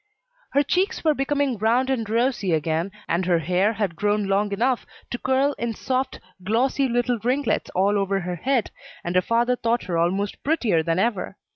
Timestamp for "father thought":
9.21-9.83